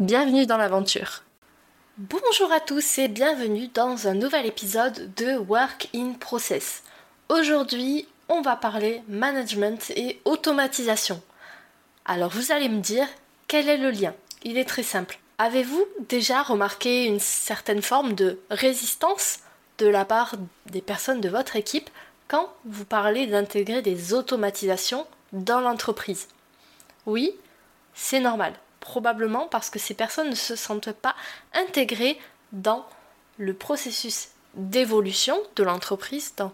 Bienvenue 0.00 0.44
dans 0.44 0.56
l'aventure. 0.56 1.22
Bonjour 1.98 2.50
à 2.50 2.58
tous 2.58 2.98
et 2.98 3.06
bienvenue 3.06 3.68
dans 3.68 4.08
un 4.08 4.14
nouvel 4.14 4.44
épisode 4.44 5.14
de 5.14 5.36
Work 5.36 5.88
in 5.94 6.14
Process. 6.18 6.82
Aujourd'hui, 7.28 8.08
on 8.28 8.42
va 8.42 8.56
parler 8.56 9.04
management 9.06 9.92
et 9.94 10.20
automatisation. 10.24 11.22
Alors 12.06 12.30
vous 12.30 12.50
allez 12.50 12.68
me 12.68 12.80
dire, 12.80 13.06
quel 13.46 13.68
est 13.68 13.76
le 13.76 13.92
lien? 13.92 14.14
Il 14.42 14.58
est 14.58 14.64
très 14.64 14.82
simple. 14.82 15.20
Avez-vous 15.38 15.86
déjà 16.08 16.42
remarqué 16.42 17.04
une 17.04 17.20
certaine 17.20 17.82
forme 17.82 18.14
de 18.14 18.40
résistance 18.50 19.38
de 19.78 19.86
la 19.86 20.04
part 20.04 20.34
des 20.66 20.82
personnes 20.82 21.20
de 21.20 21.28
votre 21.28 21.54
équipe 21.54 21.88
quand 22.26 22.52
vous 22.64 22.84
parlez 22.84 23.28
d'intégrer 23.28 23.80
des 23.80 24.12
automatisations 24.12 25.06
dans 25.32 25.60
l'entreprise? 25.60 26.26
Oui, 27.06 27.36
c'est 27.94 28.18
normal 28.18 28.54
probablement 28.84 29.48
parce 29.48 29.70
que 29.70 29.78
ces 29.78 29.94
personnes 29.94 30.30
ne 30.30 30.34
se 30.34 30.54
sentent 30.54 30.92
pas 30.92 31.16
intégrées 31.54 32.20
dans 32.52 32.86
le 33.38 33.54
processus 33.54 34.28
d'évolution 34.54 35.36
de 35.56 35.64
l'entreprise, 35.64 36.34
dans 36.36 36.52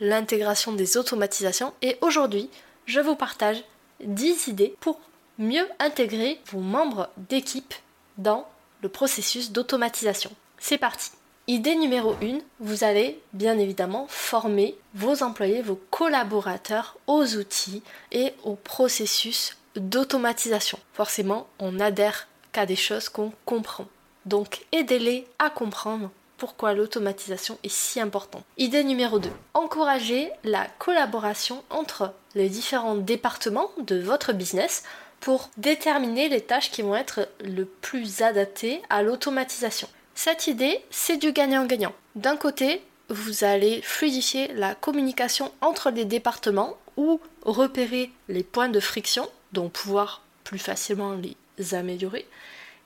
l'intégration 0.00 0.72
des 0.72 0.96
automatisations. 0.96 1.74
Et 1.82 1.98
aujourd'hui, 2.00 2.50
je 2.86 2.98
vous 2.98 3.14
partage 3.14 3.62
10 4.00 4.48
idées 4.48 4.74
pour 4.80 4.98
mieux 5.38 5.68
intégrer 5.78 6.40
vos 6.46 6.60
membres 6.60 7.10
d'équipe 7.16 7.74
dans 8.16 8.48
le 8.82 8.88
processus 8.88 9.52
d'automatisation. 9.52 10.30
C'est 10.58 10.78
parti. 10.78 11.10
Idée 11.46 11.76
numéro 11.76 12.16
1, 12.22 12.38
vous 12.58 12.84
allez 12.84 13.20
bien 13.34 13.58
évidemment 13.58 14.06
former 14.08 14.76
vos 14.94 15.22
employés, 15.22 15.62
vos 15.62 15.80
collaborateurs 15.90 16.96
aux 17.06 17.36
outils 17.36 17.82
et 18.10 18.32
au 18.42 18.56
processus 18.56 19.56
d'automatisation. 19.78 20.78
Forcément, 20.92 21.46
on 21.58 21.80
adhère 21.80 22.28
qu'à 22.52 22.66
des 22.66 22.76
choses 22.76 23.08
qu'on 23.08 23.32
comprend. 23.44 23.86
Donc, 24.24 24.64
aidez-les 24.72 25.26
à 25.38 25.50
comprendre 25.50 26.10
pourquoi 26.36 26.74
l'automatisation 26.74 27.58
est 27.62 27.72
si 27.72 28.00
importante. 28.00 28.44
Idée 28.58 28.84
numéro 28.84 29.18
2. 29.18 29.30
Encouragez 29.54 30.30
la 30.44 30.66
collaboration 30.78 31.62
entre 31.70 32.12
les 32.34 32.48
différents 32.48 32.96
départements 32.96 33.70
de 33.78 33.98
votre 33.98 34.32
business 34.32 34.82
pour 35.20 35.50
déterminer 35.56 36.28
les 36.28 36.42
tâches 36.42 36.70
qui 36.70 36.82
vont 36.82 36.94
être 36.94 37.28
le 37.42 37.64
plus 37.64 38.22
adaptées 38.22 38.82
à 38.90 39.02
l'automatisation. 39.02 39.88
Cette 40.14 40.46
idée, 40.46 40.82
c'est 40.90 41.16
du 41.16 41.32
gagnant-gagnant. 41.32 41.92
D'un 42.14 42.36
côté, 42.36 42.82
vous 43.08 43.44
allez 43.44 43.80
fluidifier 43.82 44.48
la 44.54 44.74
communication 44.74 45.52
entre 45.60 45.90
les 45.90 46.04
départements 46.04 46.76
ou 46.96 47.20
repérer 47.42 48.10
les 48.28 48.42
points 48.42 48.68
de 48.68 48.80
friction 48.80 49.28
pouvoir 49.68 50.22
plus 50.44 50.58
facilement 50.58 51.16
les 51.58 51.74
améliorer. 51.74 52.26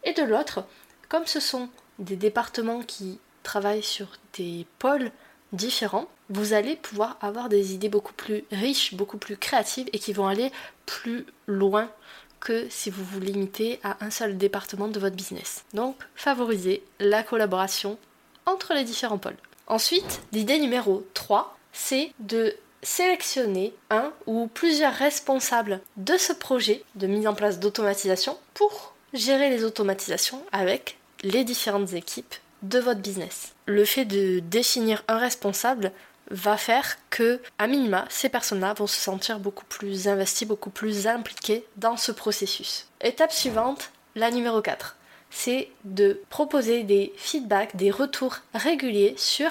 Et 0.04 0.12
de 0.12 0.22
l'autre, 0.22 0.64
comme 1.08 1.26
ce 1.26 1.40
sont 1.40 1.68
des 1.98 2.16
départements 2.16 2.82
qui 2.82 3.18
travaillent 3.42 3.82
sur 3.82 4.08
des 4.34 4.66
pôles 4.78 5.10
différents, 5.52 6.08
vous 6.30 6.52
allez 6.52 6.76
pouvoir 6.76 7.18
avoir 7.20 7.48
des 7.48 7.74
idées 7.74 7.88
beaucoup 7.88 8.12
plus 8.12 8.44
riches, 8.52 8.94
beaucoup 8.94 9.18
plus 9.18 9.36
créatives 9.36 9.88
et 9.92 9.98
qui 9.98 10.12
vont 10.12 10.28
aller 10.28 10.52
plus 10.86 11.26
loin 11.46 11.90
que 12.38 12.66
si 12.70 12.88
vous 12.88 13.04
vous 13.04 13.20
limitez 13.20 13.80
à 13.82 14.02
un 14.04 14.10
seul 14.10 14.38
département 14.38 14.88
de 14.88 14.98
votre 14.98 15.16
business. 15.16 15.64
Donc, 15.74 15.96
favorisez 16.14 16.82
la 16.98 17.22
collaboration 17.22 17.98
entre 18.46 18.72
les 18.72 18.84
différents 18.84 19.18
pôles. 19.18 19.36
Ensuite, 19.66 20.22
l'idée 20.32 20.58
numéro 20.58 21.06
3, 21.14 21.58
c'est 21.72 22.12
de 22.20 22.54
sélectionner 22.82 23.74
un 23.90 24.12
ou 24.26 24.46
plusieurs 24.46 24.94
responsables 24.94 25.80
de 25.96 26.16
ce 26.16 26.32
projet 26.32 26.84
de 26.94 27.06
mise 27.06 27.26
en 27.26 27.34
place 27.34 27.58
d'automatisation 27.58 28.38
pour 28.54 28.94
gérer 29.12 29.50
les 29.50 29.64
automatisations 29.64 30.42
avec 30.52 30.98
les 31.22 31.44
différentes 31.44 31.92
équipes 31.92 32.34
de 32.62 32.78
votre 32.78 33.00
business. 33.00 33.52
Le 33.66 33.84
fait 33.84 34.04
de 34.04 34.40
définir 34.40 35.02
un 35.08 35.18
responsable 35.18 35.92
va 36.30 36.56
faire 36.56 36.96
que, 37.10 37.40
à 37.58 37.66
minima, 37.66 38.06
ces 38.08 38.28
personnes-là 38.28 38.74
vont 38.74 38.86
se 38.86 39.00
sentir 39.00 39.40
beaucoup 39.40 39.64
plus 39.64 40.06
investies, 40.06 40.46
beaucoup 40.46 40.70
plus 40.70 41.06
impliquées 41.06 41.64
dans 41.76 41.96
ce 41.96 42.12
processus. 42.12 42.86
Étape 43.00 43.32
suivante, 43.32 43.90
la 44.14 44.30
numéro 44.30 44.60
4, 44.60 44.96
c'est 45.30 45.68
de 45.84 46.20
proposer 46.28 46.84
des 46.84 47.12
feedbacks, 47.16 47.74
des 47.76 47.90
retours 47.90 48.38
réguliers 48.54 49.14
sur 49.16 49.50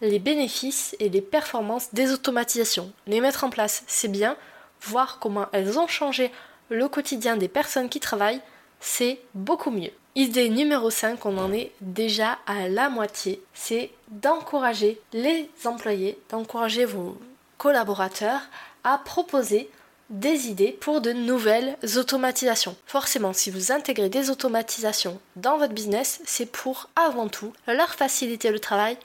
les 0.00 0.18
bénéfices 0.18 0.96
et 1.00 1.08
les 1.08 1.20
performances 1.20 1.92
des 1.92 2.12
automatisations. 2.12 2.92
Les 3.06 3.20
mettre 3.20 3.44
en 3.44 3.50
place, 3.50 3.82
c'est 3.86 4.08
bien. 4.08 4.36
Voir 4.82 5.18
comment 5.18 5.46
elles 5.52 5.78
ont 5.78 5.88
changé 5.88 6.30
le 6.70 6.88
quotidien 6.88 7.36
des 7.36 7.48
personnes 7.48 7.88
qui 7.88 8.00
travaillent, 8.00 8.42
c'est 8.80 9.20
beaucoup 9.34 9.70
mieux. 9.70 9.90
Idée 10.14 10.48
numéro 10.48 10.90
5, 10.90 11.24
on 11.26 11.38
en 11.38 11.52
est 11.52 11.72
déjà 11.80 12.38
à 12.46 12.68
la 12.68 12.88
moitié, 12.88 13.42
c'est 13.54 13.90
d'encourager 14.08 15.00
les 15.12 15.48
employés, 15.64 16.18
d'encourager 16.30 16.84
vos 16.84 17.16
collaborateurs 17.56 18.40
à 18.84 18.98
proposer 18.98 19.70
des 20.10 20.48
idées 20.48 20.76
pour 20.80 21.00
de 21.00 21.12
nouvelles 21.12 21.76
automatisations. 21.96 22.76
Forcément, 22.86 23.32
si 23.32 23.50
vous 23.50 23.72
intégrez 23.72 24.08
des 24.08 24.30
automatisations 24.30 25.20
dans 25.36 25.58
votre 25.58 25.74
business, 25.74 26.20
c'est 26.24 26.50
pour 26.50 26.88
avant 26.96 27.28
tout 27.28 27.52
leur 27.66 27.94
faciliter 27.94 28.50
le 28.50 28.60
travail 28.60 28.96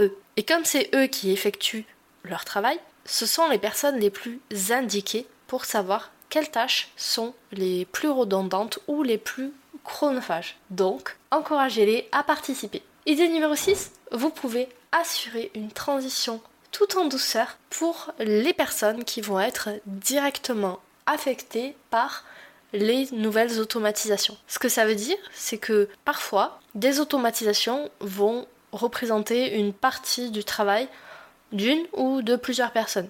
eux. 0.00 0.16
Et 0.36 0.42
comme 0.44 0.64
c'est 0.64 0.90
eux 0.94 1.06
qui 1.06 1.30
effectuent 1.30 1.86
leur 2.24 2.44
travail, 2.44 2.78
ce 3.04 3.26
sont 3.26 3.48
les 3.48 3.58
personnes 3.58 3.98
les 3.98 4.10
plus 4.10 4.40
indiquées 4.70 5.26
pour 5.46 5.64
savoir 5.64 6.10
quelles 6.30 6.50
tâches 6.50 6.88
sont 6.96 7.34
les 7.52 7.84
plus 7.84 8.08
redondantes 8.08 8.78
ou 8.88 9.02
les 9.02 9.18
plus 9.18 9.52
chronophages. 9.84 10.56
Donc, 10.70 11.16
encouragez-les 11.30 12.08
à 12.12 12.22
participer. 12.22 12.82
Idée 13.06 13.28
numéro 13.28 13.54
6, 13.54 13.92
vous 14.12 14.30
pouvez 14.30 14.68
assurer 14.92 15.50
une 15.54 15.70
transition 15.70 16.40
tout 16.72 16.98
en 16.98 17.04
douceur 17.04 17.58
pour 17.70 18.12
les 18.18 18.52
personnes 18.52 19.04
qui 19.04 19.20
vont 19.20 19.38
être 19.38 19.68
directement 19.86 20.80
affectées 21.06 21.76
par 21.90 22.24
les 22.72 23.06
nouvelles 23.12 23.60
automatisations. 23.60 24.36
Ce 24.48 24.58
que 24.58 24.68
ça 24.68 24.84
veut 24.84 24.96
dire, 24.96 25.16
c'est 25.32 25.58
que 25.58 25.88
parfois, 26.04 26.60
des 26.74 26.98
automatisations 26.98 27.90
vont 28.00 28.48
représenter 28.74 29.56
une 29.58 29.72
partie 29.72 30.30
du 30.30 30.44
travail 30.44 30.88
d'une 31.52 31.86
ou 31.92 32.22
de 32.22 32.36
plusieurs 32.36 32.72
personnes. 32.72 33.08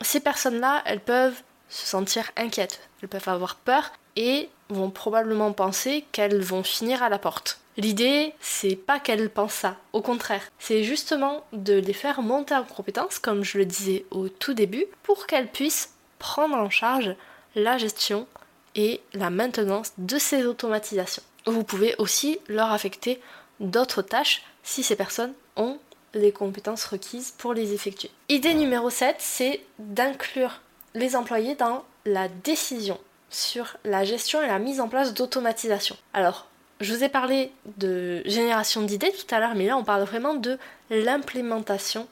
Ces 0.00 0.20
personnes-là, 0.20 0.82
elles 0.86 1.00
peuvent 1.00 1.40
se 1.68 1.86
sentir 1.86 2.30
inquiètes, 2.36 2.88
elles 3.02 3.08
peuvent 3.08 3.28
avoir 3.28 3.56
peur 3.56 3.92
et 4.16 4.48
vont 4.68 4.90
probablement 4.90 5.52
penser 5.52 6.04
qu'elles 6.12 6.40
vont 6.40 6.62
finir 6.62 7.02
à 7.02 7.08
la 7.08 7.18
porte. 7.18 7.60
L'idée, 7.76 8.34
c'est 8.40 8.76
pas 8.76 8.98
qu'elles 8.98 9.30
pensent 9.30 9.54
ça, 9.54 9.76
au 9.92 10.02
contraire, 10.02 10.42
c'est 10.58 10.82
justement 10.82 11.44
de 11.52 11.74
les 11.74 11.92
faire 11.92 12.20
monter 12.20 12.54
en 12.54 12.64
compétence, 12.64 13.18
comme 13.18 13.44
je 13.44 13.58
le 13.58 13.64
disais 13.64 14.04
au 14.10 14.28
tout 14.28 14.54
début, 14.54 14.84
pour 15.02 15.26
qu'elles 15.26 15.48
puissent 15.48 15.94
prendre 16.18 16.56
en 16.56 16.70
charge 16.70 17.14
la 17.54 17.78
gestion 17.78 18.26
et 18.74 19.00
la 19.14 19.30
maintenance 19.30 19.92
de 19.98 20.18
ces 20.18 20.44
automatisations. 20.44 21.22
Vous 21.46 21.64
pouvez 21.64 21.94
aussi 21.98 22.38
leur 22.48 22.70
affecter 22.70 23.20
d'autres 23.60 24.02
tâches 24.02 24.42
si 24.62 24.82
ces 24.82 24.96
personnes 24.96 25.34
ont 25.56 25.78
les 26.14 26.32
compétences 26.32 26.84
requises 26.84 27.32
pour 27.38 27.54
les 27.54 27.72
effectuer. 27.72 28.10
Idée 28.28 28.54
numéro 28.54 28.90
7, 28.90 29.16
c'est 29.18 29.60
d'inclure 29.78 30.60
les 30.94 31.14
employés 31.14 31.54
dans 31.54 31.84
la 32.04 32.28
décision 32.28 32.98
sur 33.28 33.76
la 33.84 34.04
gestion 34.04 34.42
et 34.42 34.48
la 34.48 34.58
mise 34.58 34.80
en 34.80 34.88
place 34.88 35.14
d'automatisation. 35.14 35.96
Alors, 36.12 36.48
je 36.80 36.94
vous 36.94 37.04
ai 37.04 37.08
parlé 37.08 37.52
de 37.76 38.22
génération 38.24 38.82
d'idées 38.82 39.12
tout 39.12 39.32
à 39.34 39.38
l'heure, 39.38 39.54
mais 39.54 39.66
là 39.66 39.76
on 39.76 39.84
parle 39.84 40.02
vraiment 40.02 40.34
de 40.34 40.58
l'implémentation 40.88 42.08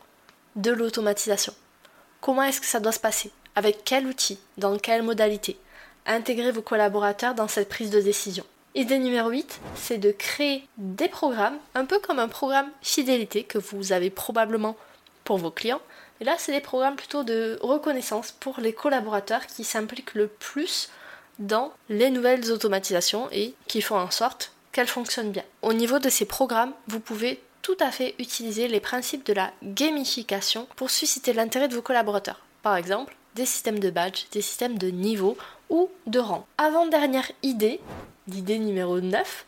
de 0.57 0.71
l'automatisation. 0.71 1.55
Comment 2.21 2.43
est-ce 2.43 2.61
que 2.61 2.67
ça 2.67 2.81
doit 2.81 2.93
se 2.93 3.01
passer? 3.01 3.31
Avec 3.55 3.83
quel 3.85 4.07
outil? 4.07 4.39
Dans 4.59 4.77
quelle 4.79 5.03
modalité? 5.03 5.59
Intégrer 6.07 6.53
vos 6.53 6.63
collaborateurs 6.63 7.35
dans 7.35 7.49
cette 7.49 7.69
prise 7.69 7.91
de 7.91 8.01
décision. 8.01 8.45
Idée 8.75 8.99
numéro 8.99 9.31
8, 9.31 9.61
c'est 9.75 9.99
de 9.99 10.11
créer 10.11 10.67
des 10.77 11.09
programmes, 11.09 11.57
un 11.75 11.85
peu 11.85 11.99
comme 11.99 12.19
un 12.19 12.29
programme 12.29 12.71
fidélité 12.83 13.43
que 13.43 13.59
vous 13.59 13.93
avez 13.93 14.11
probablement 14.11 14.77
pour 15.25 15.39
vos 15.39 15.51
clients. 15.51 15.81
Et 16.21 16.25
là, 16.25 16.35
c'est 16.39 16.53
des 16.53 16.61
programmes 16.61 16.97
plutôt 16.97 17.25
de 17.25 17.59
reconnaissance 17.63 18.33
pour 18.33 18.61
les 18.61 18.73
collaborateurs 18.73 19.47
qui 19.47 19.65
s'impliquent 19.65 20.15
le 20.15 20.29
plus 20.29 20.91
dans 21.39 21.73
les 21.89 22.11
nouvelles 22.11 22.53
automatisations 22.53 23.29
et 23.33 23.55
qui 23.69 23.81
font 23.81 23.99
en 23.99 24.11
sorte 24.11 24.53
qu'elle 24.73 24.87
fonctionne 24.87 25.31
bien. 25.31 25.45
Au 25.63 25.73
niveau 25.73 25.99
de 25.99 26.11
ces 26.11 26.25
programmes, 26.25 26.73
vous 26.89 27.01
pouvez 27.01 27.41
tout 27.63 27.77
à 27.81 27.91
fait 27.91 28.15
utiliser 28.19 28.69
les 28.69 28.81
principes 28.81 29.27
de 29.27 29.33
la 29.33 29.51
gamification 29.63 30.67
pour 30.77 30.91
susciter 30.91 31.33
l'intérêt 31.33 31.69
de 31.69 31.75
vos 31.75 31.83
collaborateurs. 31.83 32.41
Par 32.63 32.77
exemple, 32.77 33.17
des 33.35 33.47
systèmes 33.47 33.79
de 33.79 33.91
badge, 33.91 34.25
des 34.33 34.43
systèmes 34.43 34.79
de 34.79 34.89
niveau 34.89 35.37
ou 35.71 35.89
de 36.07 36.19
rang. 36.19 36.47
Avant-dernière 36.59 37.31
idée, 37.43 37.81
l'idée 38.29 38.59
numéro 38.59 39.01
9, 39.01 39.47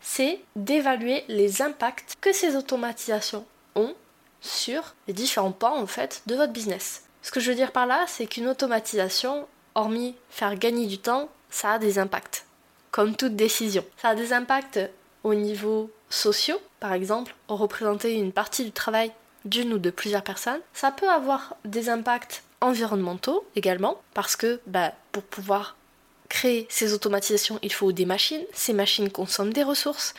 c'est 0.00 0.40
d'évaluer 0.54 1.24
les 1.28 1.62
impacts 1.62 2.16
que 2.20 2.32
ces 2.32 2.56
automatisations 2.56 3.44
ont 3.74 3.94
sur 4.40 4.94
les 5.08 5.14
différents 5.14 5.52
pans 5.52 5.76
en 5.76 5.86
fait 5.86 6.22
de 6.26 6.36
votre 6.36 6.52
business. 6.52 7.04
Ce 7.22 7.32
que 7.32 7.40
je 7.40 7.50
veux 7.50 7.56
dire 7.56 7.72
par 7.72 7.86
là, 7.86 8.04
c'est 8.06 8.26
qu'une 8.26 8.46
automatisation, 8.46 9.48
hormis 9.74 10.14
faire 10.30 10.54
gagner 10.56 10.86
du 10.86 10.98
temps, 10.98 11.28
ça 11.50 11.72
a 11.72 11.78
des 11.78 11.98
impacts. 11.98 12.46
Comme 12.90 13.16
toute 13.16 13.36
décision. 13.36 13.84
Ça 14.00 14.10
a 14.10 14.14
des 14.14 14.32
impacts 14.32 14.80
au 15.24 15.34
niveau 15.34 15.90
sociaux, 16.08 16.60
par 16.80 16.92
exemple, 16.92 17.34
représenter 17.48 18.14
une 18.14 18.32
partie 18.32 18.64
du 18.64 18.72
travail 18.72 19.12
d'une 19.44 19.72
ou 19.72 19.78
de 19.78 19.90
plusieurs 19.90 20.22
personnes. 20.22 20.60
Ça 20.72 20.90
peut 20.90 21.08
avoir 21.08 21.56
des 21.64 21.90
impacts 21.90 22.42
environnementaux 22.60 23.44
également, 23.56 24.00
parce 24.14 24.36
que 24.36 24.60
bah, 24.66 24.92
pour 25.12 25.22
pouvoir 25.22 25.76
créer 26.28 26.66
ces 26.68 26.92
automatisations, 26.92 27.58
il 27.62 27.72
faut 27.72 27.92
des 27.92 28.06
machines. 28.06 28.44
Ces 28.52 28.72
machines 28.72 29.10
consomment 29.10 29.52
des 29.52 29.62
ressources. 29.62 30.14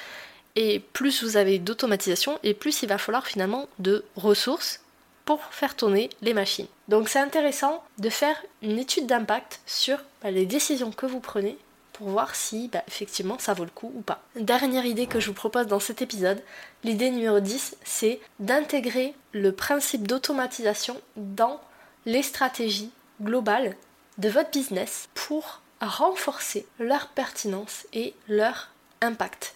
Et 0.56 0.80
plus 0.80 1.24
vous 1.24 1.38
avez 1.38 1.60
d'automatisation, 1.60 2.40
et 2.44 2.54
plus 2.54 2.82
il 2.82 2.90
va 2.90 2.98
falloir 2.98 3.28
finalement 3.28 3.68
de 3.78 4.04
ressources 4.16 4.82
pour 5.26 5.44
faire 5.52 5.76
tourner 5.76 6.10
les 6.22 6.34
machines. 6.34 6.66
Donc 6.88 7.08
c'est 7.08 7.20
intéressant 7.20 7.84
de 8.00 8.10
faire 8.10 8.36
une 8.64 8.80
étude 8.80 9.06
d'impact 9.06 9.62
sur 9.68 10.00
bah, 10.24 10.32
les 10.32 10.48
décisions 10.48 10.92
que 10.92 11.06
vous 11.06 11.20
prenez 11.20 11.56
pour 11.94 12.10
voir 12.10 12.34
si 12.34 12.68
bah, 12.70 12.84
effectivement 12.88 13.38
ça 13.38 13.54
vaut 13.54 13.64
le 13.64 13.70
coup 13.70 13.92
ou 13.96 14.02
pas. 14.02 14.24
Dernière 14.36 14.86
idée 14.86 15.06
que 15.06 15.20
je 15.20 15.28
vous 15.28 15.34
propose 15.34 15.68
dans 15.68 15.80
cet 15.80 16.02
épisode, 16.02 16.42
l'idée 16.84 17.12
numéro 17.12 17.40
10, 17.40 17.78
c'est 17.84 18.20
d'intégrer 18.40 19.14
le 19.34 19.52
principe 19.52 20.08
d'automatisation 20.08 21.00
dans 21.16 21.62
les 22.08 22.24
stratégies 22.24 22.92
globales 23.22 23.76
de 24.18 24.30
votre 24.30 24.50
business 24.50 25.10
pour 25.14 25.62
renforcer 25.82 26.66
leur 26.80 27.08
pertinence 27.08 27.86
et 27.94 28.14
leur 28.28 28.70
impact. 29.02 29.56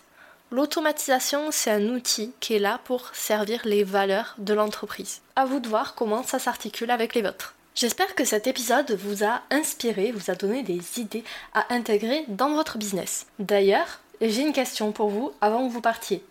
L'automatisation, 0.52 1.50
c'est 1.52 1.72
un 1.72 1.90
outil 1.90 2.32
qui 2.40 2.54
est 2.54 2.60
là 2.60 2.80
pour 2.84 3.16
servir 3.16 3.62
les 3.66 3.84
valeurs 3.84 4.36
de 4.38 4.54
l'entreprise. 4.54 5.22
À 5.36 5.46
vous 5.46 5.60
de 5.60 5.68
voir 5.68 5.96
comment 5.96 6.24
ça 6.24 6.38
s'articule 6.40 6.92
avec 6.92 7.16
les 7.16 7.24
vôtres. 7.24 7.56
J'espère 7.76 8.14
que 8.14 8.24
cet 8.24 8.46
épisode 8.46 8.92
vous 8.92 9.24
a 9.24 9.42
inspiré, 9.50 10.12
vous 10.12 10.30
a 10.30 10.36
donné 10.36 10.62
des 10.62 11.00
idées 11.00 11.24
à 11.56 11.74
intégrer 11.74 12.26
dans 12.28 12.54
votre 12.54 12.78
business. 12.78 13.26
D'ailleurs, 13.40 14.00
j'ai 14.22 14.44
une 14.44 14.54
question 14.54 14.92
pour 14.92 15.10
vous 15.10 15.34
avant 15.42 15.68
que 15.68 15.74
vous 15.74 15.82
partiez. 15.82 16.24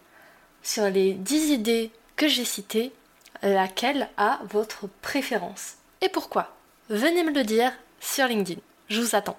Sur 0.62 0.88
les 0.88 1.14
10 1.14 1.50
idées 1.50 1.90
que 2.14 2.28
j'ai 2.28 2.44
citées, 2.44 2.92
laquelle 3.42 4.08
a 4.16 4.38
votre 4.50 4.88
préférence? 5.02 5.74
Et 6.00 6.08
pourquoi? 6.08 6.54
Venez 6.88 7.24
me 7.24 7.32
le 7.32 7.42
dire 7.42 7.72
sur 8.00 8.28
LinkedIn. 8.28 8.60
Je 8.88 9.00
vous 9.00 9.16
attends. 9.16 9.38